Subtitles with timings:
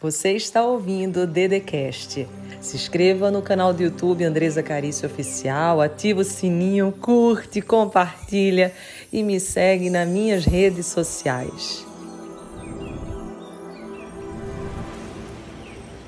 [0.00, 2.24] Você está ouvindo o Dedecast.
[2.60, 8.72] Se inscreva no canal do YouTube Andresa Carício Oficial, ativa o sininho, curte, compartilha
[9.12, 11.84] e me segue nas minhas redes sociais.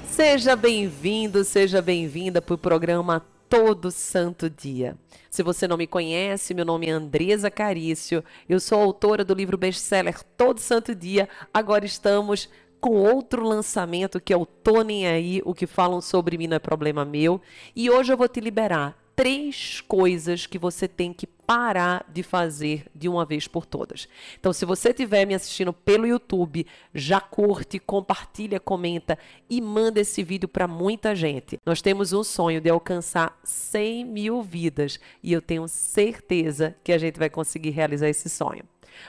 [0.09, 4.97] Seja bem-vindo, seja bem-vinda para o programa Todo Santo Dia.
[5.29, 9.59] Se você não me conhece, meu nome é Andresa Carício, eu sou autora do livro
[9.59, 11.29] best-seller Todo Santo Dia.
[11.53, 12.49] Agora estamos
[12.81, 16.57] com outro lançamento que é o Tô Nem Aí, o que falam sobre mim não
[16.57, 17.41] é problema meu.
[17.77, 22.87] E hoje eu vou te liberar três coisas que você tem que parar de fazer
[22.95, 24.09] de uma vez por todas.
[24.39, 29.19] Então, se você estiver me assistindo pelo YouTube, já curte, compartilha, comenta
[29.51, 31.59] e manda esse vídeo para muita gente.
[31.67, 36.97] Nós temos um sonho de alcançar 100 mil vidas e eu tenho certeza que a
[36.97, 38.65] gente vai conseguir realizar esse sonho.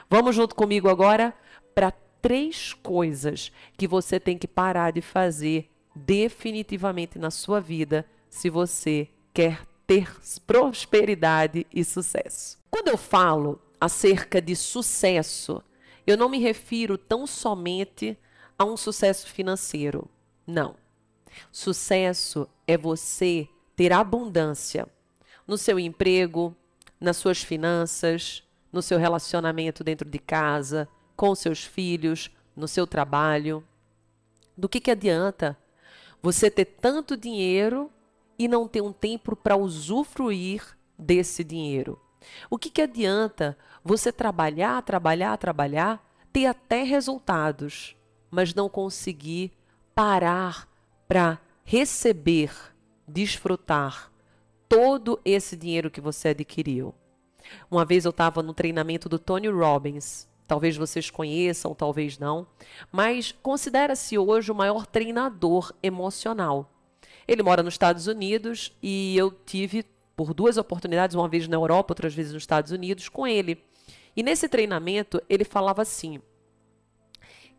[0.09, 1.33] Vamos junto comigo agora
[1.73, 8.49] para três coisas que você tem que parar de fazer definitivamente na sua vida se
[8.49, 10.09] você quer ter
[10.47, 12.57] prosperidade e sucesso.
[12.69, 15.61] Quando eu falo acerca de sucesso,
[16.05, 18.17] eu não me refiro tão somente
[18.57, 20.07] a um sucesso financeiro.
[20.45, 20.75] Não.
[21.51, 24.87] Sucesso é você ter abundância
[25.47, 26.55] no seu emprego,
[26.99, 33.63] nas suas finanças, no seu relacionamento dentro de casa, com seus filhos, no seu trabalho.
[34.57, 35.57] Do que, que adianta
[36.21, 37.91] você ter tanto dinheiro
[38.37, 41.99] e não ter um tempo para usufruir desse dinheiro?
[42.49, 47.95] O que, que adianta você trabalhar, trabalhar, trabalhar, ter até resultados,
[48.29, 49.51] mas não conseguir
[49.95, 50.67] parar
[51.07, 52.51] para receber,
[53.07, 54.11] desfrutar
[54.69, 56.93] todo esse dinheiro que você adquiriu?
[57.69, 62.45] Uma vez eu estava no treinamento do Tony Robbins Talvez vocês conheçam, talvez não,
[62.91, 66.69] mas considera-se hoje o maior treinador emocional.
[67.25, 71.93] Ele mora nos Estados Unidos e eu tive por duas oportunidades, uma vez na Europa,
[71.93, 73.63] outras vezes nos Estados Unidos, com ele.
[74.13, 76.21] E nesse treinamento ele falava assim: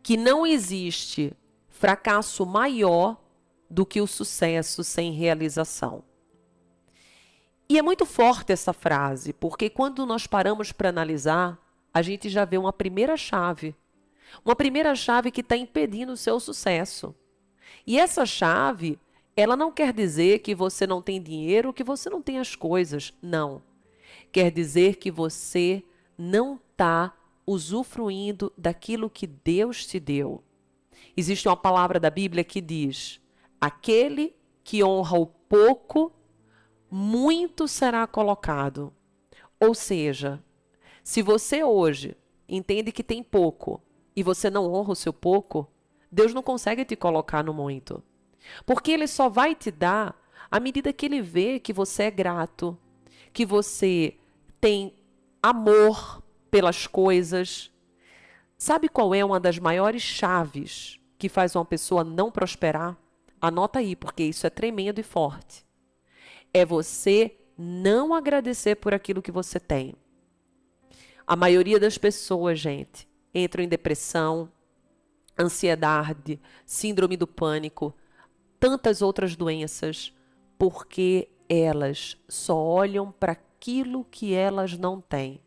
[0.03, 1.33] que não existe
[1.69, 3.17] fracasso maior
[3.67, 6.03] do que o sucesso sem realização.
[7.67, 11.62] E é muito forte essa frase, porque quando nós paramos para analisar,
[11.93, 13.75] a gente já vê uma primeira chave.
[14.43, 17.13] Uma primeira chave que está impedindo o seu sucesso.
[17.85, 18.99] E essa chave,
[19.35, 23.13] ela não quer dizer que você não tem dinheiro, que você não tem as coisas.
[23.21, 23.61] Não.
[24.31, 25.83] Quer dizer que você
[26.17, 27.13] não está
[27.45, 30.43] usufruindo daquilo que Deus te deu.
[31.15, 33.19] Existe uma palavra da Bíblia que diz:
[33.61, 36.11] aquele que honra o pouco,
[36.89, 38.93] muito será colocado.
[39.59, 40.43] Ou seja,
[41.03, 42.15] se você hoje
[42.47, 43.83] entende que tem pouco
[44.15, 45.69] e você não honra o seu pouco,
[46.09, 48.01] Deus não consegue te colocar no muito.
[48.65, 50.15] Porque Ele só vai te dar
[50.49, 52.77] à medida que Ele vê que você é grato,
[53.33, 54.15] que você
[54.61, 54.93] tem
[55.41, 57.69] amor pelas coisas.
[58.57, 62.97] Sabe qual é uma das maiores chaves que faz uma pessoa não prosperar?
[63.41, 65.65] Anota aí, porque isso é tremendo e forte.
[66.53, 69.95] É você não agradecer por aquilo que você tem.
[71.25, 74.51] A maioria das pessoas, gente, entram em depressão,
[75.39, 77.95] ansiedade, síndrome do pânico,
[78.59, 80.13] tantas outras doenças,
[80.57, 85.41] porque elas só olham para aquilo que elas não têm.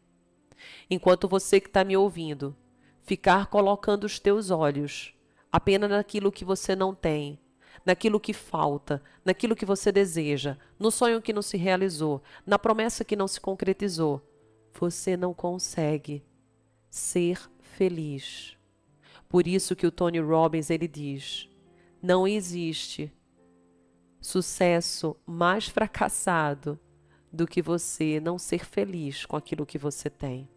[0.88, 2.56] Enquanto você que está me ouvindo
[3.02, 5.14] ficar colocando os teus olhos
[5.52, 7.38] apenas naquilo que você não tem,
[7.84, 13.04] naquilo que falta, naquilo que você deseja, no sonho que não se realizou, na promessa
[13.04, 14.22] que não se concretizou,
[14.78, 16.24] você não consegue
[16.88, 18.56] ser feliz.
[19.28, 21.48] Por isso que o Tony Robbins ele diz:
[22.02, 23.12] não existe
[24.20, 26.78] sucesso mais fracassado
[27.32, 30.48] do que você não ser feliz com aquilo que você tem.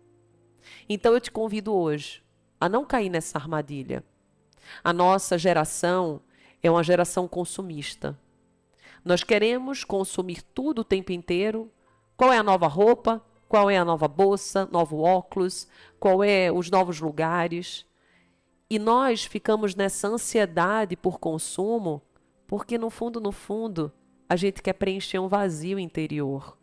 [0.88, 2.24] Então eu te convido hoje
[2.60, 4.04] a não cair nessa armadilha.
[4.84, 6.22] A nossa geração
[6.62, 8.18] é uma geração consumista.
[9.04, 11.72] Nós queremos consumir tudo o tempo inteiro.
[12.18, 13.26] Qual é a nova roupa?
[13.50, 15.68] Qual é a nova bolsa, novo óculos,
[16.00, 17.84] qual é os novos lugares.
[18.70, 22.00] E nós ficamos nessa ansiedade por consumo,
[22.46, 23.92] porque no fundo, no fundo,
[24.30, 26.56] a gente quer preencher um vazio interior.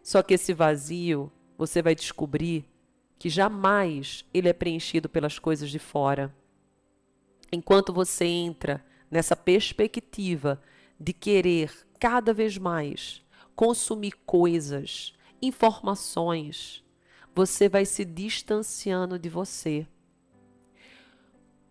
[0.00, 2.64] Só que esse vazio, você vai descobrir
[3.18, 6.32] que jamais ele é preenchido pelas coisas de fora.
[7.50, 10.62] Enquanto você entra nessa perspectiva
[11.00, 16.84] de querer cada vez mais consumir coisas, informações,
[17.34, 19.86] você vai se distanciando de você.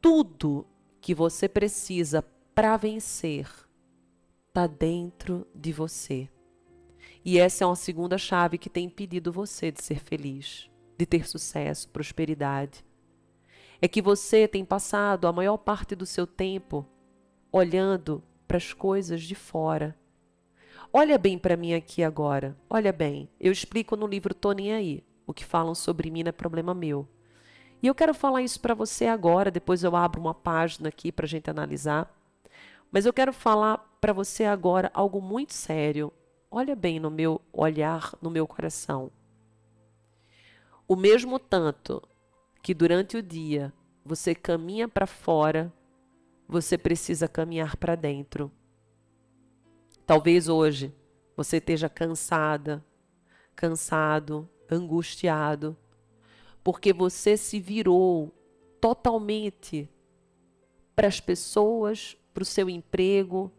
[0.01, 0.65] Tudo
[1.01, 2.23] que você precisa
[2.53, 3.49] para vencer
[4.47, 6.29] está dentro de você.
[7.23, 11.27] E essa é uma segunda chave que tem impedido você de ser feliz, de ter
[11.27, 12.85] sucesso, prosperidade.
[13.81, 16.87] É que você tem passado a maior parte do seu tempo
[17.51, 19.95] olhando para as coisas de fora.
[20.91, 22.55] Olha bem para mim aqui agora.
[22.69, 23.29] Olha bem.
[23.39, 25.03] Eu explico no livro Tô Nem Aí.
[25.25, 27.07] O que falam sobre mim não é problema meu.
[27.83, 29.51] E eu quero falar isso para você agora.
[29.51, 32.11] Depois eu abro uma página aqui para a gente analisar.
[32.91, 36.11] Mas eu quero falar para você agora algo muito sério.
[36.49, 39.11] Olha bem no meu olhar, no meu coração.
[40.87, 42.01] O mesmo tanto
[42.63, 43.73] que durante o dia
[44.05, 45.71] você caminha para fora,
[46.47, 48.49] você precisa caminhar para dentro.
[50.07, 50.95] Talvez hoje
[51.35, 52.81] você esteja cansada,
[53.53, 55.75] cansado, angustiado,
[56.63, 58.33] porque você se virou
[58.79, 59.89] totalmente
[60.95, 63.51] para as pessoas, para o seu emprego.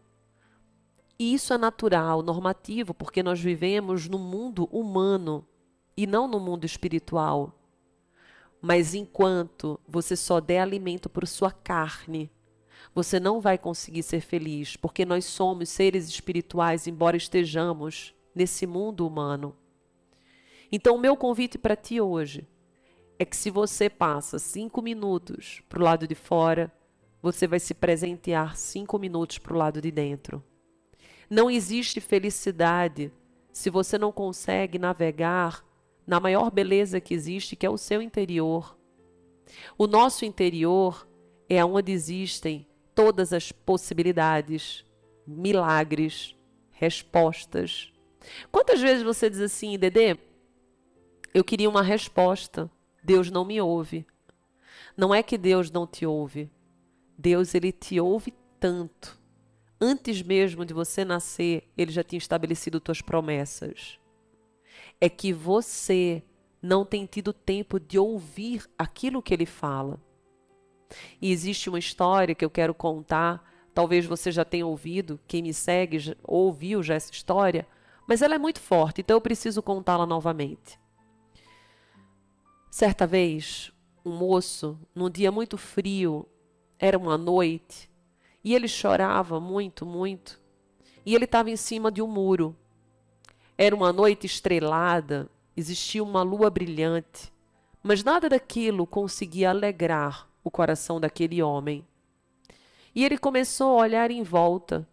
[1.19, 5.47] E isso é natural, normativo, porque nós vivemos no mundo humano
[5.95, 7.61] e não no mundo espiritual.
[8.59, 12.31] Mas enquanto você só der alimento para sua carne,
[12.95, 19.07] você não vai conseguir ser feliz, porque nós somos seres espirituais, embora estejamos nesse mundo
[19.07, 19.57] humano.
[20.71, 22.47] Então, o meu convite para ti hoje
[23.19, 26.73] é que se você passa cinco minutos para o lado de fora,
[27.21, 30.43] você vai se presentear cinco minutos para o lado de dentro.
[31.29, 33.13] Não existe felicidade
[33.53, 35.65] se você não consegue navegar
[36.07, 38.79] na maior beleza que existe, que é o seu interior.
[39.77, 41.09] O nosso interior
[41.49, 42.68] é onde existem
[42.99, 44.85] todas as possibilidades,
[45.25, 46.35] milagres,
[46.73, 47.93] respostas.
[48.51, 50.19] Quantas vezes você diz assim, Dedê,
[51.33, 52.69] eu queria uma resposta,
[53.01, 54.05] Deus não me ouve.
[54.97, 56.51] Não é que Deus não te ouve.
[57.17, 59.17] Deus ele te ouve tanto.
[59.81, 64.01] Antes mesmo de você nascer, ele já tinha estabelecido tuas promessas
[65.01, 66.23] é que você
[66.61, 70.01] não tem tido tempo de ouvir aquilo que ele fala.
[71.21, 73.45] E existe uma história que eu quero contar,
[73.75, 77.67] talvez você já tenha ouvido, quem me segue já, ouviu já essa história,
[78.07, 80.81] mas ela é muito forte, então eu preciso contá-la novamente.
[82.71, 83.73] Certa vez,
[84.05, 86.27] um moço, num dia muito frio,
[86.79, 87.91] era uma noite,
[88.43, 90.41] e ele chorava muito, muito,
[91.05, 92.57] e ele estava em cima de um muro.
[93.57, 97.33] Era uma noite estrelada, existia uma lua brilhante,
[97.83, 101.87] mas nada daquilo conseguia alegrar o coração daquele homem.
[102.95, 104.89] E ele começou a olhar em volta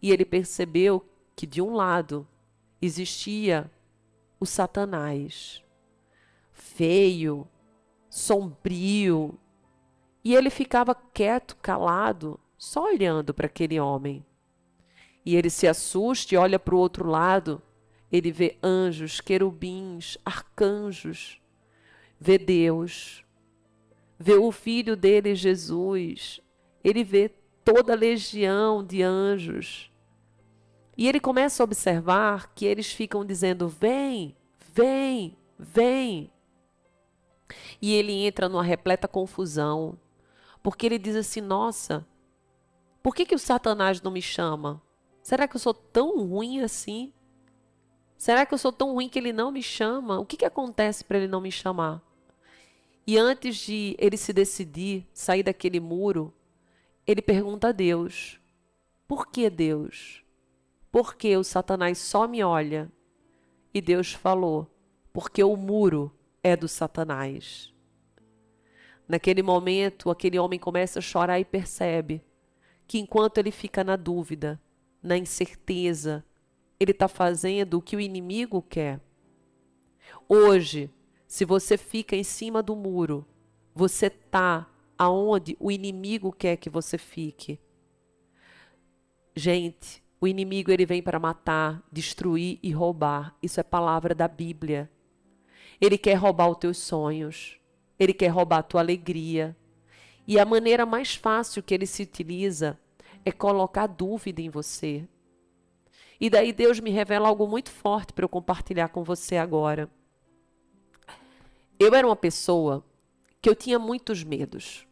[0.00, 1.04] e ele percebeu
[1.36, 2.26] que de um lado
[2.80, 3.70] existia
[4.38, 5.62] o Satanás,
[6.52, 7.46] feio,
[8.08, 9.38] sombrio,
[10.24, 14.24] e ele ficava quieto, calado, só olhando para aquele homem.
[15.24, 17.62] E ele se assusta e olha para o outro lado
[18.10, 21.40] ele vê anjos, querubins, arcanjos,
[22.18, 23.24] vê Deus,
[24.22, 26.42] vê o filho dele, Jesus,
[26.84, 27.30] ele vê
[27.64, 29.90] toda a legião de anjos.
[30.94, 34.36] E ele começa a observar que eles ficam dizendo: Vem,
[34.74, 36.30] vem, vem.
[37.80, 39.98] E ele entra numa repleta confusão,
[40.62, 42.06] porque ele diz assim: Nossa,
[43.02, 44.82] por que, que o Satanás não me chama?
[45.22, 47.14] Será que eu sou tão ruim assim?
[48.18, 50.18] Será que eu sou tão ruim que ele não me chama?
[50.18, 52.02] O que, que acontece para ele não me chamar?
[53.06, 56.32] E antes de ele se decidir sair daquele muro,
[57.06, 58.40] ele pergunta a Deus:
[59.06, 60.24] Por que Deus?
[60.92, 62.90] Por que o Satanás só me olha?
[63.72, 64.70] E Deus falou:
[65.12, 67.74] Porque o muro é do Satanás.
[69.08, 72.22] Naquele momento, aquele homem começa a chorar e percebe
[72.86, 74.60] que enquanto ele fica na dúvida,
[75.02, 76.24] na incerteza,
[76.78, 79.00] ele está fazendo o que o inimigo quer.
[80.28, 80.90] Hoje,
[81.30, 83.24] se você fica em cima do muro,
[83.72, 84.68] você está
[84.98, 87.56] aonde o inimigo quer que você fique.
[89.36, 93.36] Gente, o inimigo ele vem para matar, destruir e roubar.
[93.40, 94.90] Isso é palavra da Bíblia.
[95.80, 97.60] Ele quer roubar os teus sonhos.
[97.96, 99.56] Ele quer roubar a tua alegria.
[100.26, 102.76] E a maneira mais fácil que ele se utiliza
[103.24, 105.06] é colocar dúvida em você,
[106.20, 109.88] e daí Deus me revela algo muito forte para eu compartilhar com você agora.
[111.80, 112.84] Eu era uma pessoa
[113.40, 114.86] que eu tinha muitos medos.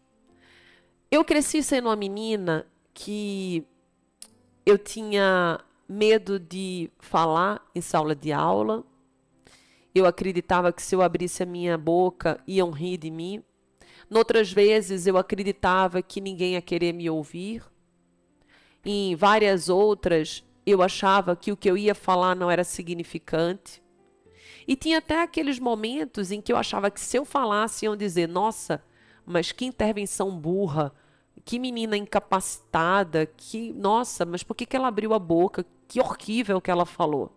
[1.10, 3.62] Eu cresci sendo uma menina que
[4.64, 8.82] eu tinha medo de falar em sala de aula.
[9.94, 13.44] Eu acreditava que se eu abrisse a minha boca iam rir de mim.
[14.08, 17.62] Noutras vezes eu acreditava que ninguém ia querer me ouvir.
[18.82, 23.82] Em várias outras eu achava que o que eu ia falar não era significante.
[24.68, 28.28] E tinha até aqueles momentos em que eu achava que se eu falasse iam dizer:
[28.28, 28.84] "Nossa,
[29.24, 30.92] mas que intervenção burra,
[31.42, 35.64] que menina incapacitada, que, nossa, mas por que, que ela abriu a boca?
[35.88, 37.32] Que horrível que ela falou".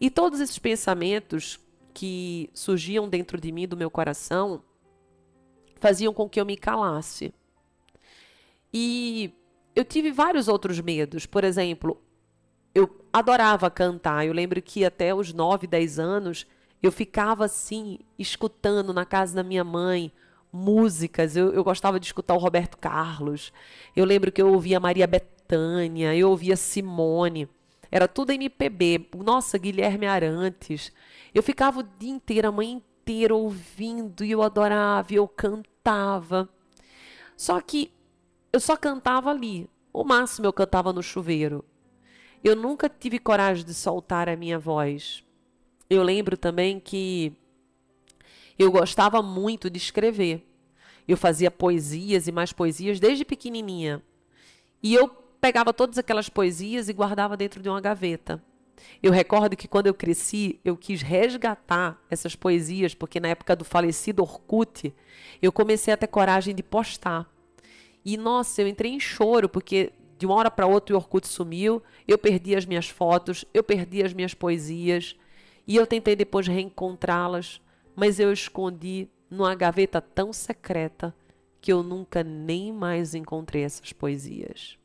[0.00, 1.58] E todos esses pensamentos
[1.92, 4.62] que surgiam dentro de mim, do meu coração,
[5.80, 7.34] faziam com que eu me calasse.
[8.72, 9.34] E
[9.74, 11.26] eu tive vários outros medos.
[11.26, 12.00] Por exemplo,
[12.74, 14.26] eu adorava cantar.
[14.26, 16.46] Eu lembro que até os 9, 10 anos
[16.82, 20.12] eu ficava assim, escutando na casa da minha mãe
[20.52, 21.36] músicas.
[21.36, 23.52] Eu, eu gostava de escutar o Roberto Carlos.
[23.94, 27.48] Eu lembro que eu ouvia Maria Bethânia, eu ouvia Simone.
[27.90, 29.08] Era tudo MPB.
[29.16, 30.92] Nossa, Guilherme Arantes.
[31.34, 36.48] Eu ficava o dia inteiro, a manhã inteira ouvindo e eu adorava, e eu cantava.
[37.36, 37.92] Só que
[38.52, 39.68] eu só cantava ali.
[39.92, 41.64] O máximo eu cantava no chuveiro.
[42.42, 45.22] Eu nunca tive coragem de soltar a minha voz.
[45.88, 47.32] Eu lembro também que
[48.58, 50.46] eu gostava muito de escrever.
[51.06, 54.02] Eu fazia poesias e mais poesias desde pequenininha.
[54.82, 55.08] E eu
[55.40, 58.42] pegava todas aquelas poesias e guardava dentro de uma gaveta.
[59.02, 63.64] Eu recordo que quando eu cresci, eu quis resgatar essas poesias, porque na época do
[63.64, 64.92] falecido Orkut,
[65.40, 67.30] eu comecei a ter coragem de postar.
[68.04, 69.92] E nossa, eu entrei em choro, porque
[70.22, 74.04] de uma hora para outra o Orkut sumiu, eu perdi as minhas fotos, eu perdi
[74.04, 75.16] as minhas poesias,
[75.66, 77.60] e eu tentei depois reencontrá-las,
[77.96, 81.12] mas eu escondi numa gaveta tão secreta
[81.60, 84.78] que eu nunca nem mais encontrei essas poesias.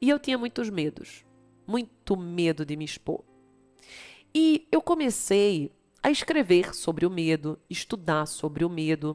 [0.00, 1.26] E eu tinha muitos medos,
[1.66, 3.22] muito medo de me expor.
[4.34, 5.70] E eu comecei
[6.02, 9.14] a escrever sobre o medo, estudar sobre o medo,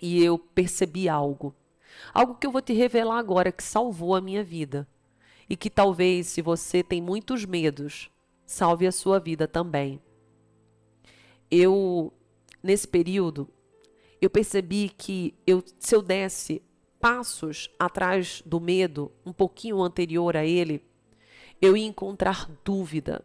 [0.00, 1.54] e eu percebi algo.
[2.12, 4.86] Algo que eu vou te revelar agora que salvou a minha vida.
[5.48, 8.10] E que talvez, se você tem muitos medos,
[8.46, 10.00] salve a sua vida também.
[11.50, 12.12] Eu,
[12.62, 13.48] nesse período,
[14.20, 16.62] eu percebi que eu, se eu desse
[17.00, 20.84] passos atrás do medo, um pouquinho anterior a ele,
[21.60, 23.24] eu ia encontrar dúvida.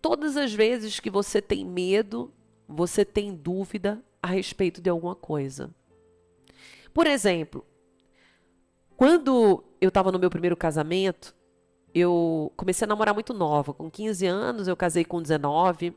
[0.00, 2.32] Todas as vezes que você tem medo,
[2.68, 5.74] você tem dúvida a respeito de alguma coisa.
[6.94, 7.66] Por exemplo,
[8.96, 11.34] quando eu estava no meu primeiro casamento,
[11.94, 13.72] eu comecei a namorar muito nova.
[13.72, 15.94] Com 15 anos, eu casei com 19.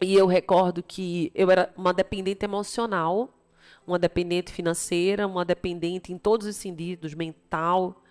[0.00, 3.32] E eu recordo que eu era uma dependente emocional
[3.86, 8.02] uma dependente financeira, uma dependente em todos os sentidos, mental.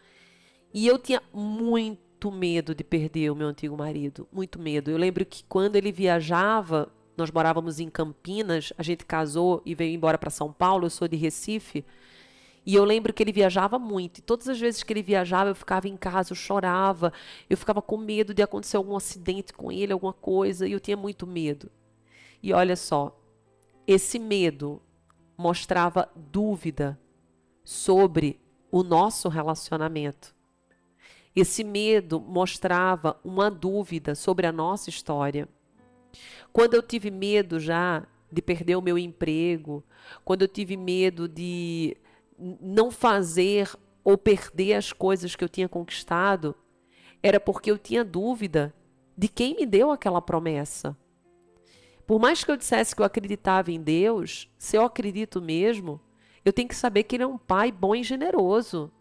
[0.73, 4.91] E eu tinha muito medo de perder o meu antigo marido, muito medo.
[4.91, 9.93] Eu lembro que quando ele viajava, nós morávamos em Campinas, a gente casou e veio
[9.93, 11.85] embora para São Paulo, eu sou de Recife.
[12.65, 14.19] E eu lembro que ele viajava muito.
[14.19, 17.11] E todas as vezes que ele viajava, eu ficava em casa, eu chorava.
[17.49, 20.67] Eu ficava com medo de acontecer algum acidente com ele, alguma coisa.
[20.67, 21.71] E eu tinha muito medo.
[22.41, 23.19] E olha só,
[23.87, 24.81] esse medo
[25.37, 26.99] mostrava dúvida
[27.63, 28.39] sobre
[28.71, 30.35] o nosso relacionamento.
[31.35, 35.47] Esse medo mostrava uma dúvida sobre a nossa história.
[36.51, 39.83] Quando eu tive medo já de perder o meu emprego,
[40.23, 41.97] quando eu tive medo de
[42.59, 43.69] não fazer
[44.03, 46.55] ou perder as coisas que eu tinha conquistado,
[47.21, 48.73] era porque eu tinha dúvida
[49.15, 50.97] de quem me deu aquela promessa.
[52.07, 56.01] Por mais que eu dissesse que eu acreditava em Deus, se eu acredito mesmo,
[56.43, 58.91] eu tenho que saber que Ele é um Pai bom e generoso.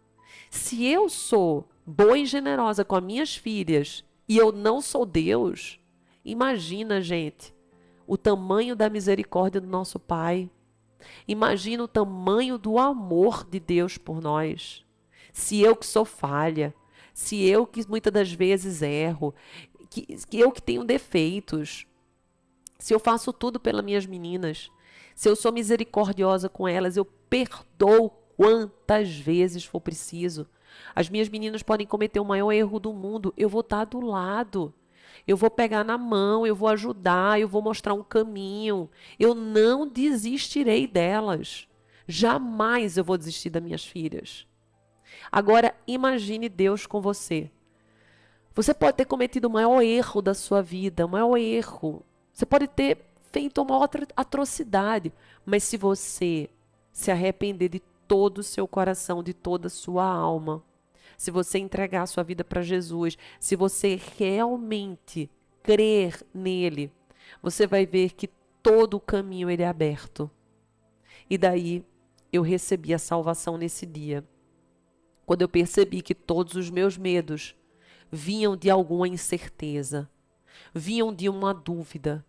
[0.51, 5.81] Se eu sou boa e generosa com as minhas filhas e eu não sou Deus,
[6.25, 7.55] imagina, gente,
[8.07, 10.51] o tamanho da misericórdia do nosso Pai.
[11.27, 14.85] Imagina o tamanho do amor de Deus por nós.
[15.33, 16.75] Se eu que sou falha,
[17.13, 19.35] se eu que muitas das vezes erro,
[19.91, 21.87] que, que eu que tenho defeitos,
[22.79, 24.71] se eu faço tudo pelas minhas meninas,
[25.15, 30.49] se eu sou misericordiosa com elas, eu perdoo quantas vezes for preciso.
[30.95, 34.73] As minhas meninas podem cometer o maior erro do mundo, eu vou estar do lado.
[35.27, 38.91] Eu vou pegar na mão, eu vou ajudar, eu vou mostrar um caminho.
[39.19, 41.69] Eu não desistirei delas.
[42.07, 44.47] Jamais eu vou desistir das minhas filhas.
[45.31, 47.51] Agora, imagine Deus com você.
[48.55, 52.05] Você pode ter cometido o maior erro da sua vida, o maior erro.
[52.33, 52.99] Você pode ter
[53.31, 55.13] feito uma outra atrocidade,
[55.47, 56.51] mas se você
[56.93, 60.65] se arrepender de todo o seu coração, de toda a sua alma,
[61.21, 65.31] se você entregar a sua vida para Jesus, se você realmente
[65.63, 66.91] crer nele,
[67.43, 68.27] você vai ver que
[68.63, 70.31] todo o caminho ele é aberto.
[71.29, 71.85] E daí
[72.33, 74.27] eu recebi a salvação nesse dia.
[75.27, 77.55] Quando eu percebi que todos os meus medos
[78.11, 80.11] vinham de alguma incerteza,
[80.75, 82.25] vinham de uma dúvida.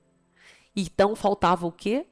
[0.75, 2.07] Então faltava o quê?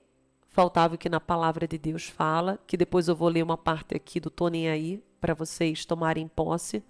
[0.47, 3.97] Faltava o que na palavra de Deus fala, que depois eu vou ler uma parte
[3.97, 6.83] aqui do Tô Aí, para vocês tomarem posse.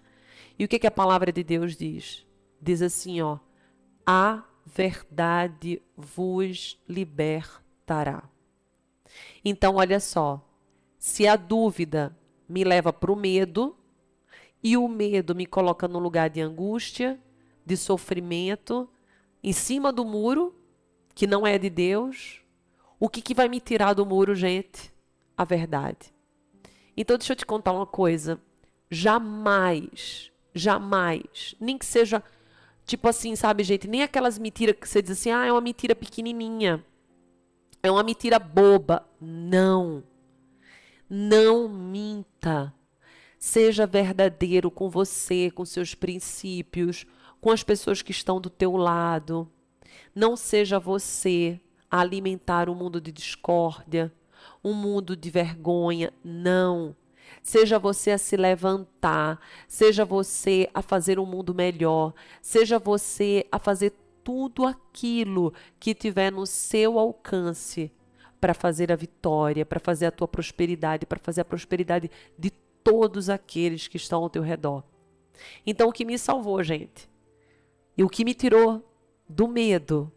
[0.57, 2.25] E o que, que a palavra de Deus diz?
[2.61, 3.39] Diz assim, ó,
[4.05, 8.23] a verdade vos libertará.
[9.43, 10.45] Então, olha só,
[10.97, 12.15] se a dúvida
[12.47, 13.75] me leva para o medo,
[14.61, 17.19] e o medo me coloca no lugar de angústia,
[17.65, 18.89] de sofrimento,
[19.41, 20.53] em cima do muro,
[21.15, 22.41] que não é de Deus,
[22.99, 24.93] o que, que vai me tirar do muro, gente?
[25.37, 26.13] A verdade.
[27.01, 28.37] Então, deixa eu te contar uma coisa.
[28.91, 32.21] Jamais, jamais, nem que seja
[32.85, 35.95] tipo assim, sabe, gente, nem aquelas mentiras que você diz assim, ah, é uma mentira
[35.95, 36.83] pequenininha.
[37.81, 39.07] É uma mentira boba.
[39.21, 40.03] Não.
[41.09, 42.73] Não minta.
[43.37, 47.05] Seja verdadeiro com você, com seus princípios,
[47.39, 49.49] com as pessoas que estão do teu lado.
[50.13, 54.13] Não seja você a alimentar um mundo de discórdia,
[54.63, 56.13] um mundo de vergonha.
[56.23, 56.95] Não.
[57.41, 63.59] Seja você a se levantar, seja você a fazer um mundo melhor, seja você a
[63.59, 67.91] fazer tudo aquilo que tiver no seu alcance
[68.39, 72.51] para fazer a vitória, para fazer a tua prosperidade, para fazer a prosperidade de
[72.83, 74.83] todos aqueles que estão ao teu redor.
[75.65, 77.09] Então, o que me salvou, gente,
[77.97, 78.83] e o que me tirou
[79.27, 80.11] do medo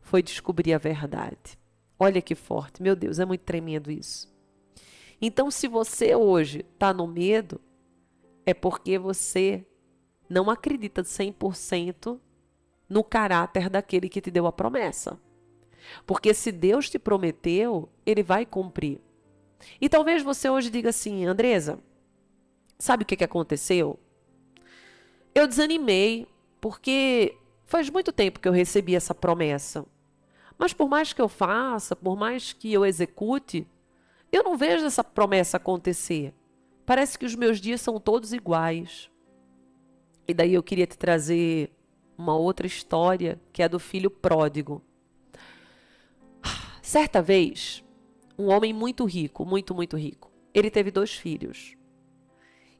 [0.00, 1.58] foi descobrir a verdade.
[2.02, 4.28] Olha que forte, meu Deus, é muito tremendo isso.
[5.20, 7.60] Então, se você hoje está no medo,
[8.44, 9.64] é porque você
[10.28, 12.18] não acredita 100%
[12.88, 15.16] no caráter daquele que te deu a promessa.
[16.04, 19.00] Porque se Deus te prometeu, ele vai cumprir.
[19.80, 21.78] E talvez você hoje diga assim, Andresa,
[22.80, 23.96] sabe o que, que aconteceu?
[25.32, 26.26] Eu desanimei
[26.60, 29.86] porque faz muito tempo que eu recebi essa promessa.
[30.62, 33.66] Mas por mais que eu faça, por mais que eu execute,
[34.30, 36.32] eu não vejo essa promessa acontecer.
[36.86, 39.10] Parece que os meus dias são todos iguais.
[40.28, 41.72] E daí eu queria te trazer
[42.16, 44.80] uma outra história que é do filho pródigo.
[46.80, 47.82] Certa vez,
[48.38, 51.76] um homem muito rico, muito, muito rico, ele teve dois filhos.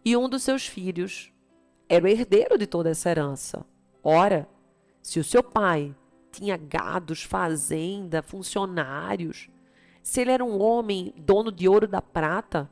[0.05, 1.33] E um dos seus filhos
[1.88, 3.66] era o herdeiro de toda essa herança.
[4.05, 4.49] Ora,
[5.03, 5.92] se o seu pai
[6.33, 9.49] tinha gados, fazenda, funcionários,
[10.03, 12.68] se ele era um homem dono de ouro da prata,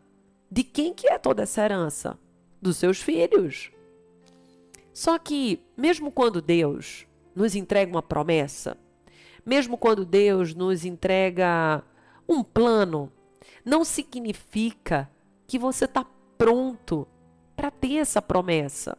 [0.51, 2.19] de quem que é toda essa herança?
[2.61, 3.71] Dos seus filhos.
[4.93, 8.77] Só que, mesmo quando Deus nos entrega uma promessa,
[9.47, 11.83] mesmo quando Deus nos entrega
[12.29, 13.13] um plano,
[13.65, 15.09] não significa
[15.47, 16.05] que você está
[16.37, 17.07] pronto
[17.55, 18.99] para ter essa promessa.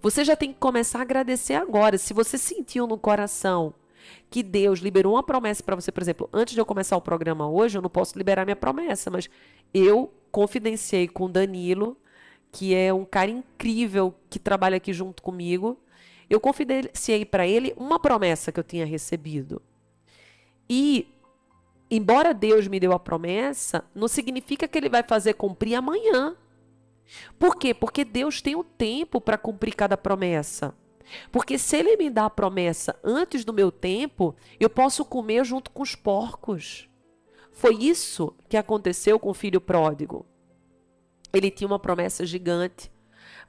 [0.00, 1.98] Você já tem que começar a agradecer agora.
[1.98, 3.74] Se você sentiu no coração
[4.30, 7.48] que Deus liberou uma promessa para você, por exemplo, antes de eu começar o programa
[7.48, 9.28] hoje, eu não posso liberar minha promessa, mas
[9.74, 11.96] eu confidenciei com Danilo,
[12.52, 15.78] que é um cara incrível que trabalha aqui junto comigo.
[16.30, 19.60] Eu confidenciei para ele uma promessa que eu tinha recebido.
[20.68, 21.08] E
[21.90, 26.36] embora Deus me deu a promessa, não significa que ele vai fazer cumprir amanhã.
[27.38, 27.72] Por quê?
[27.72, 30.74] Porque Deus tem o um tempo para cumprir cada promessa.
[31.32, 35.70] Porque se ele me dá a promessa antes do meu tempo, eu posso comer junto
[35.70, 36.88] com os porcos.
[37.52, 40.26] Foi isso que aconteceu com o filho pródigo.
[41.32, 42.90] Ele tinha uma promessa gigante,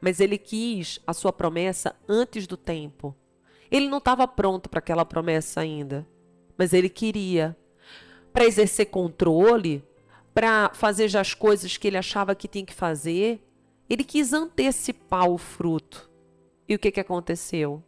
[0.02, 3.16] mas ele quis a sua promessa antes do tempo.
[3.70, 6.08] Ele não estava pronto para aquela promessa ainda,
[6.58, 7.56] mas ele queria.
[8.32, 9.84] Para exercer controle,
[10.34, 13.42] para fazer já as coisas que ele achava que tinha que fazer,
[13.90, 16.10] ele quis antecipar o fruto.
[16.68, 17.84] E o que, que aconteceu?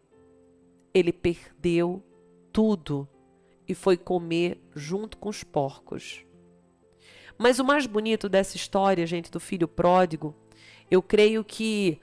[0.93, 2.03] Ele perdeu
[2.51, 3.07] tudo
[3.67, 6.25] e foi comer junto com os porcos.
[7.37, 10.35] Mas o mais bonito dessa história, gente, do filho pródigo,
[10.89, 11.99] eu creio que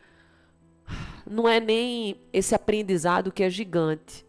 [1.27, 4.27] não é nem esse aprendizado que é gigante.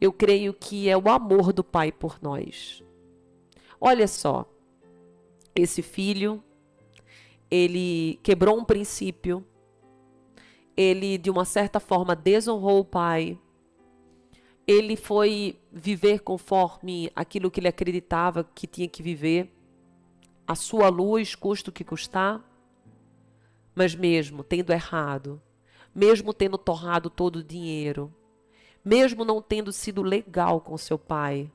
[0.00, 2.82] Eu creio que é o amor do pai por nós.
[3.80, 4.50] Olha só,
[5.54, 6.42] esse filho,
[7.50, 9.44] ele quebrou um princípio,
[10.76, 13.38] ele de uma certa forma desonrou o pai.
[14.66, 19.52] Ele foi viver conforme aquilo que ele acreditava que tinha que viver,
[20.46, 22.44] a sua luz, custo que custar.
[23.74, 25.42] Mas mesmo tendo errado,
[25.94, 28.14] mesmo tendo torrado todo o dinheiro,
[28.84, 31.50] mesmo não tendo sido legal com seu pai,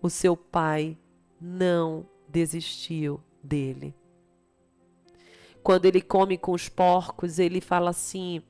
[0.00, 0.98] o seu pai
[1.40, 3.94] não desistiu dele.
[5.62, 8.42] Quando ele come com os porcos, ele fala assim: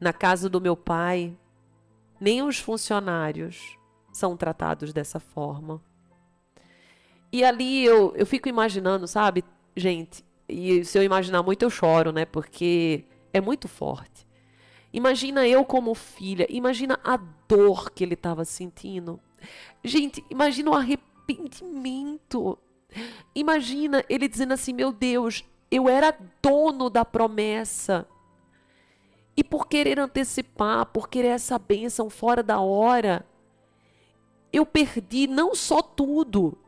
[0.00, 1.36] na casa do meu pai,
[2.20, 3.76] nem os funcionários
[4.12, 5.82] são tratados dessa forma.
[7.32, 9.42] E ali eu, eu fico imaginando, sabe,
[9.74, 12.26] gente, e se eu imaginar muito eu choro, né?
[12.26, 14.26] Porque é muito forte.
[14.92, 17.16] Imagina eu como filha, imagina a
[17.48, 19.18] dor que ele estava sentindo.
[19.82, 22.58] Gente, imagina o arrependimento.
[23.34, 28.06] Imagina ele dizendo assim: Meu Deus, eu era dono da promessa.
[29.34, 33.26] E por querer antecipar, por querer essa bênção fora da hora,
[34.52, 36.58] eu perdi não só tudo,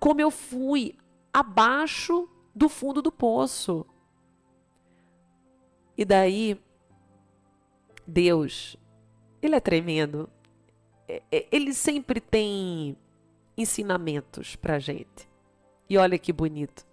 [0.00, 0.98] como eu fui
[1.32, 3.86] abaixo do fundo do poço.
[5.96, 6.60] E daí,
[8.04, 8.76] Deus,
[9.40, 10.28] Ele é tremendo.
[11.06, 12.96] É, é, ele sempre tem
[13.56, 15.30] ensinamentos para gente.
[15.88, 16.89] E olha que bonito.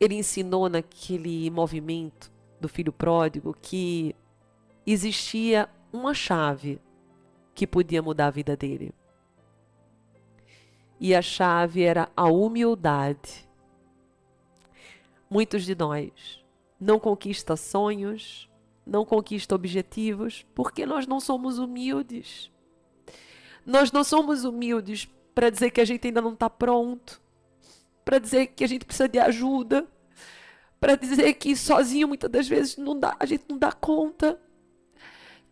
[0.00, 4.14] Ele ensinou naquele movimento do filho pródigo que
[4.86, 6.80] existia uma chave
[7.54, 8.92] que podia mudar a vida dele.
[11.00, 13.48] E a chave era a humildade.
[15.30, 16.44] Muitos de nós
[16.80, 18.48] não conquistam sonhos,
[18.86, 22.50] não conquistam objetivos, porque nós não somos humildes.
[23.66, 27.20] Nós não somos humildes para dizer que a gente ainda não está pronto,
[28.08, 29.86] para dizer que a gente precisa de ajuda,
[30.80, 34.40] para dizer que sozinho muitas das vezes não dá, a gente não dá conta,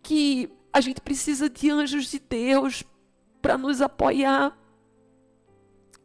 [0.02, 2.82] que a gente precisa de anjos de Deus
[3.42, 4.56] para nos apoiar.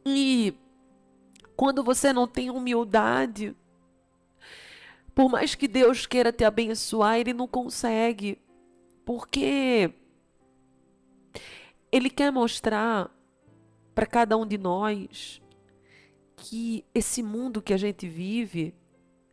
[0.06, 0.54] E
[1.56, 3.56] quando você não tem humildade,
[5.16, 8.38] por mais que Deus queira te abençoar, ele não consegue,
[9.06, 9.94] porque
[11.90, 13.10] ele quer mostrar
[13.96, 15.42] para cada um de nós
[16.42, 18.74] que esse mundo que a gente vive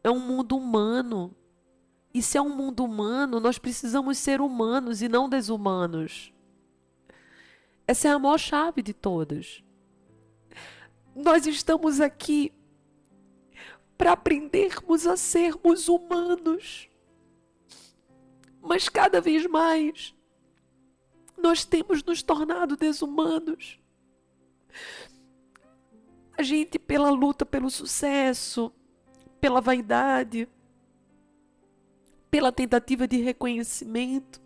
[0.04, 1.34] é um mundo humano.
[2.12, 6.32] E se é um mundo humano, nós precisamos ser humanos e não desumanos.
[7.86, 9.64] Essa é a maior chave de todas.
[11.16, 12.52] Nós estamos aqui
[13.96, 16.90] para aprendermos a sermos humanos.
[18.60, 20.14] Mas cada vez mais
[21.38, 23.80] nós temos nos tornado desumanos.
[26.38, 28.72] A gente, pela luta pelo sucesso,
[29.40, 30.48] pela vaidade,
[32.30, 34.40] pela tentativa de reconhecimento,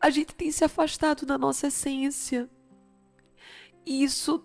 [0.00, 2.48] a gente tem se afastado da nossa essência.
[3.84, 4.42] E isso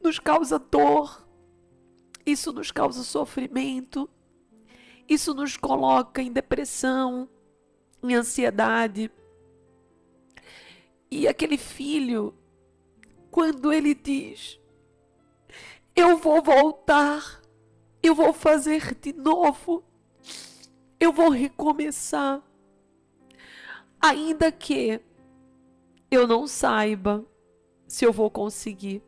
[0.00, 1.26] nos causa dor,
[2.24, 4.08] isso nos causa sofrimento,
[5.08, 7.28] isso nos coloca em depressão,
[8.04, 9.10] em ansiedade.
[11.10, 12.32] E aquele filho,
[13.32, 14.60] quando ele diz:
[16.00, 17.42] Eu vou voltar,
[18.02, 19.84] eu vou fazer de novo,
[20.98, 22.42] eu vou recomeçar,
[24.00, 24.98] ainda que
[26.10, 27.22] eu não saiba
[27.86, 29.02] se eu vou conseguir.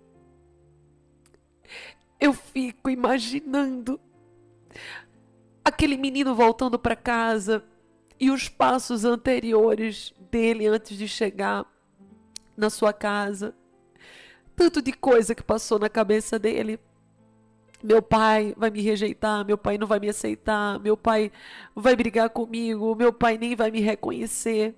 [2.21, 3.99] Eu fico imaginando
[5.65, 7.65] aquele menino voltando para casa
[8.21, 11.65] e os passos anteriores dele antes de chegar
[12.55, 13.57] na sua casa.
[14.63, 16.79] Tanto de coisa que passou na cabeça dele.
[17.83, 21.33] Meu pai vai me rejeitar, meu pai não vai me aceitar, meu pai
[21.75, 24.73] vai brigar comigo, meu pai nem vai me reconhecer.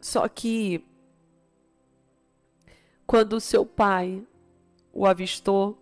[0.00, 0.84] Só que
[3.06, 4.26] quando seu pai
[4.92, 5.80] o avistou,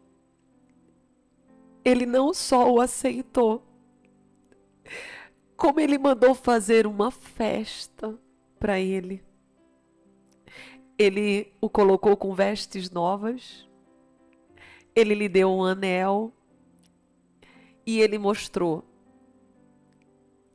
[1.83, 3.67] ele não só o aceitou,
[5.57, 8.19] como ele mandou fazer uma festa
[8.59, 9.30] para ele.
[11.01, 13.67] Ele o colocou com vestes novas,
[14.95, 16.33] ele lhe deu um anel
[17.87, 18.85] e ele mostrou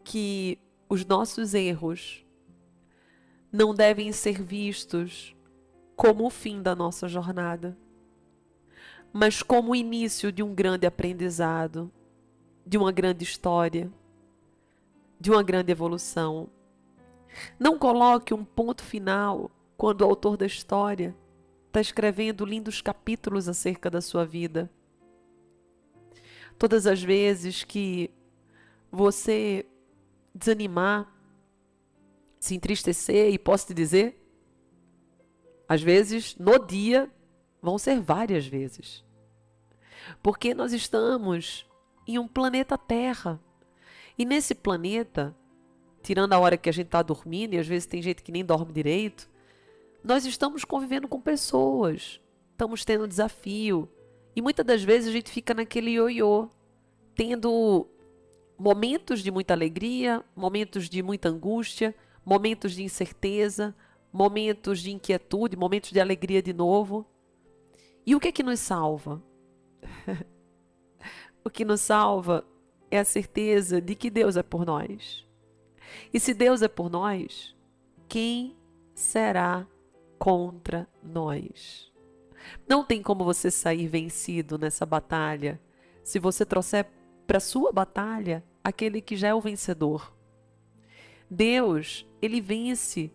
[0.04, 2.24] que os nossos erros
[3.52, 5.36] não devem ser vistos
[5.96, 7.76] como o fim da nossa jornada
[9.18, 11.90] mas como o início de um grande aprendizado,
[12.66, 13.90] de uma grande história,
[15.18, 16.50] de uma grande evolução.
[17.58, 21.16] Não coloque um ponto final quando o autor da história
[21.68, 24.70] está escrevendo lindos capítulos acerca da sua vida.
[26.58, 28.10] Todas as vezes que
[28.90, 29.66] você
[30.34, 31.14] desanimar,
[32.40, 34.22] se entristecer, e posso te dizer,
[35.68, 37.12] às vezes no dia
[37.62, 39.04] vão ser várias vezes.
[40.22, 41.68] Porque nós estamos
[42.08, 43.40] em um planeta Terra.
[44.18, 45.36] E nesse planeta,
[46.02, 48.46] tirando a hora que a gente está dormindo, e às vezes tem gente que nem
[48.46, 49.30] dorme direito,
[50.06, 53.90] nós estamos convivendo com pessoas, estamos tendo desafio.
[54.36, 56.48] E muitas das vezes a gente fica naquele ioiô,
[57.16, 57.88] tendo
[58.56, 63.76] momentos de muita alegria, momentos de muita angústia, momentos de incerteza,
[64.14, 67.04] momentos de inquietude, momentos de alegria de novo.
[68.06, 69.24] E o que é que nos salva?
[71.44, 72.46] o que nos salva
[72.92, 75.26] é a certeza de que Deus é por nós.
[76.14, 77.56] E se Deus é por nós,
[78.08, 78.56] quem
[78.94, 79.68] será
[80.18, 81.92] contra nós?
[82.68, 85.60] Não tem como você sair vencido nessa batalha
[86.04, 86.88] se você trouxer
[87.26, 90.14] para sua batalha aquele que já é o vencedor.
[91.30, 93.12] Deus, ele vence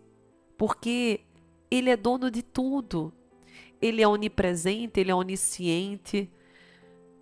[0.57, 1.21] porque
[1.69, 3.13] ele é dono de tudo.
[3.81, 6.29] Ele é onipresente, ele é onisciente.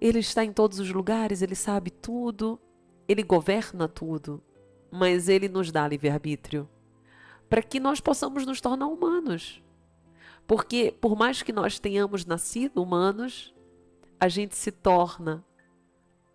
[0.01, 2.59] Ele está em todos os lugares, ele sabe tudo,
[3.07, 4.41] ele governa tudo,
[4.89, 6.69] mas ele nos dá livre-arbítrio
[7.49, 9.61] para que nós possamos nos tornar humanos.
[10.49, 13.53] Porque, por mais que nós tenhamos nascido humanos,
[14.19, 15.45] a gente se torna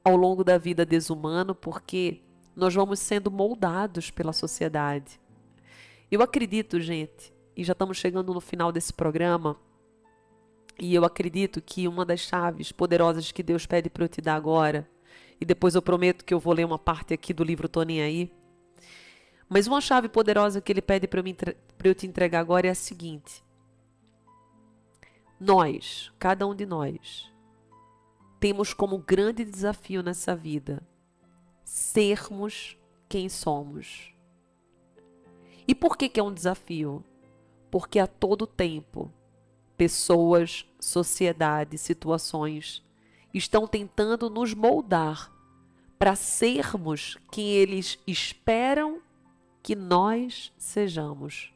[0.05, 2.23] ao longo da vida desumano porque
[2.55, 5.21] nós vamos sendo moldados pela sociedade.
[6.13, 9.57] Eu acredito, gente, e já estamos chegando no final desse programa,
[10.79, 14.37] e eu acredito que uma das chaves poderosas que Deus pede para eu te dar
[14.37, 14.89] agora,
[15.41, 18.33] e depois eu prometo que eu vou ler uma parte aqui do livro Nem Aí,
[19.49, 22.77] mas uma chave poderosa que ele pede para eu, eu te entregar agora é a
[22.77, 23.43] seguinte:
[25.39, 27.31] nós, cada um de nós,
[28.41, 30.83] temos como grande desafio nessa vida
[31.65, 32.77] sermos
[33.09, 34.15] quem somos.
[35.67, 37.03] E por que, que é um desafio?
[37.71, 39.11] Porque a todo tempo,
[39.77, 42.85] pessoas, sociedade, situações
[43.33, 45.33] estão tentando nos moldar
[45.99, 49.01] para sermos quem eles esperam
[49.63, 51.53] que nós sejamos,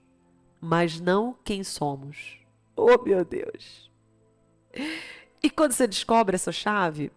[0.60, 2.38] mas não quem somos.
[2.78, 3.90] Oh, meu Deus!
[5.42, 7.10] E quando você descobre essa chave,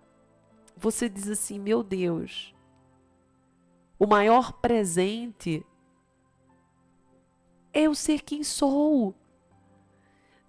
[0.75, 2.53] você diz assim: meu Deus,
[3.99, 5.63] o maior presente
[7.71, 9.13] é eu ser quem sou.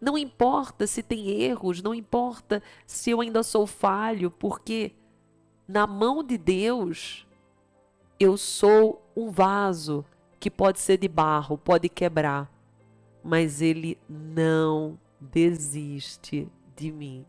[0.01, 4.93] Não importa se tem erros, não importa se eu ainda sou falho, porque
[5.69, 7.27] na mão de Deus
[8.19, 10.05] eu sou um vaso
[10.41, 12.51] que pode ser de barro, pode quebrar,
[13.23, 17.25] mas ele não desiste de mim.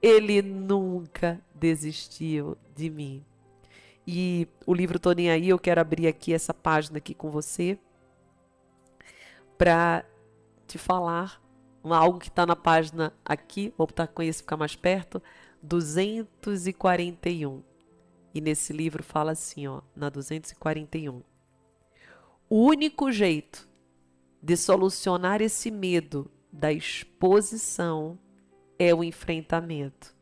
[0.00, 3.24] Ele nunca desistiu de mim.
[4.06, 7.78] E o livro Tô Nem Aí, eu quero abrir aqui essa página aqui com você
[9.56, 10.04] para
[10.66, 11.42] te falar
[11.94, 15.22] algo que está na página aqui, vou botar com isso ficar mais perto,
[15.62, 17.62] 241.
[18.34, 21.22] E nesse livro fala assim, ó, na 241.
[22.48, 23.67] O único jeito
[24.48, 28.18] de solucionar esse medo da exposição
[28.78, 30.16] é o enfrentamento.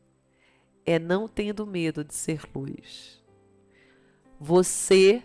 [0.85, 3.23] É não tendo medo de ser luz.
[4.41, 5.23] Você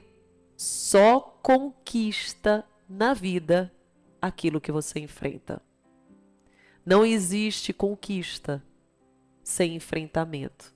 [0.56, 3.74] só conquista na vida
[4.22, 5.60] aquilo que você enfrenta.
[6.86, 8.64] Não existe conquista
[9.44, 10.76] sem enfrentamento.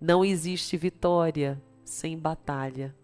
[0.00, 2.96] Não existe vitória sem batalha.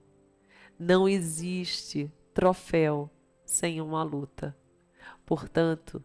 [0.78, 3.10] Não existe troféu
[3.50, 4.56] sem uma luta.
[5.26, 6.02] Portanto,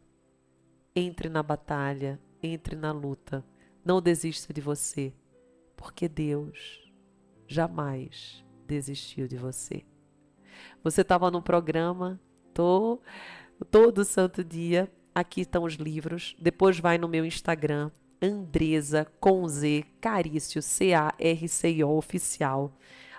[0.96, 3.46] entre na batalha, entre na luta.
[3.84, 5.14] Não desista de você,
[5.78, 6.92] porque Deus
[7.48, 9.86] jamais desistiu de você.
[10.84, 12.20] Você estava no programa,
[12.52, 13.00] tô
[13.70, 14.92] todo santo dia.
[15.14, 16.36] Aqui estão os livros.
[16.40, 22.76] Depois vai no meu Instagram, Andresa com Z, Carício, C-A-R-C-I-O oficial.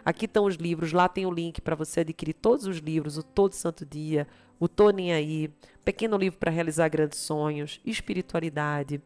[0.07, 3.23] Aqui estão os livros, lá tem o link para você adquirir todos os livros, o
[3.23, 4.27] Todo Santo Dia,
[4.59, 5.51] o Tô Nem Aí,
[5.85, 9.03] Pequeno Livro para Realizar Grandes Sonhos, Espiritualidade,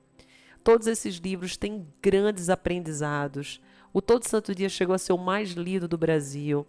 [0.62, 3.60] Todos esses livros têm grandes aprendizados.
[3.92, 6.66] O Todo Santo Dia chegou a ser o mais lido do Brasil.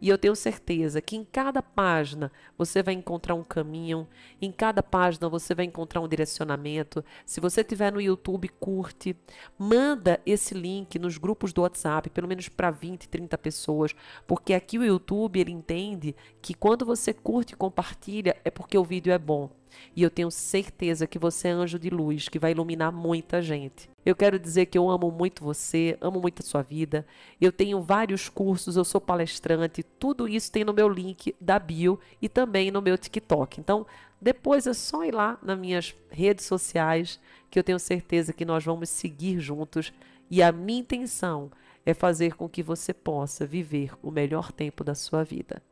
[0.00, 4.08] E eu tenho certeza que em cada página você vai encontrar um caminho,
[4.40, 7.04] em cada página você vai encontrar um direcionamento.
[7.26, 9.14] Se você tiver no YouTube, curte,
[9.58, 13.94] manda esse link nos grupos do WhatsApp, pelo menos para 20, 30 pessoas,
[14.26, 18.84] porque aqui o YouTube ele entende que quando você curte e compartilha é porque o
[18.84, 19.59] vídeo é bom.
[19.94, 23.88] E eu tenho certeza que você é anjo de luz que vai iluminar muita gente.
[24.04, 27.06] Eu quero dizer que eu amo muito você, amo muito a sua vida.
[27.40, 31.98] Eu tenho vários cursos, eu sou palestrante, tudo isso tem no meu link da bio
[32.20, 33.60] e também no meu TikTok.
[33.60, 33.86] Então,
[34.20, 38.64] depois é só ir lá nas minhas redes sociais que eu tenho certeza que nós
[38.64, 39.92] vamos seguir juntos
[40.30, 41.50] e a minha intenção
[41.84, 45.62] é fazer com que você possa viver o melhor tempo da sua vida.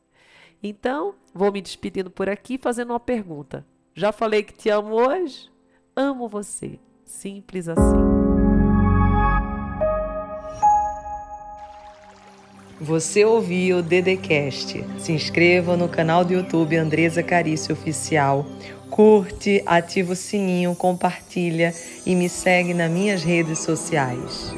[0.63, 3.65] Então, vou me despedindo por aqui fazendo uma pergunta.
[3.95, 5.51] Já falei que te amo hoje?
[5.97, 6.79] Amo você.
[7.05, 8.19] Simples assim.
[12.81, 14.85] Você ouviu o Dedecast.
[14.99, 18.47] Se inscreva no canal do YouTube Andresa Carício Oficial.
[18.89, 21.75] Curte, ativa o sininho, compartilha
[22.07, 24.55] e me segue nas minhas redes sociais.